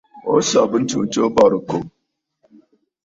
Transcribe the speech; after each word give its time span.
O 0.33 0.35
sɔ̀bə 0.49 0.77
ntsu 0.83 0.99
tǒ 1.11 1.23
bɔ̀rɨkòò. 1.35 1.79